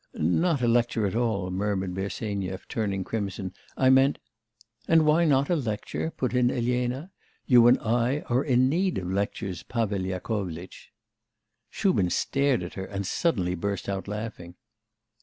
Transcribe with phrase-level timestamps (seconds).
[0.15, 3.53] 'Not a lecture at all,' murmured Bersenyev, turning crimson.
[3.77, 4.19] 'I meant'
[4.87, 7.11] 'And why not a lecture?' put in Elena.
[7.45, 10.89] 'You and I are in need of lectures, Pavel Yakovlitch.'
[11.69, 14.55] Shubin stared at her, and suddenly burst out laughing.